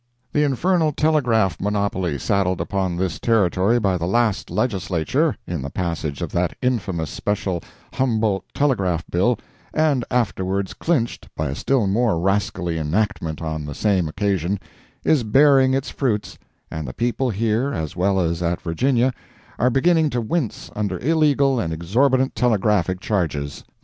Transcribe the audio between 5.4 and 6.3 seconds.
in the passage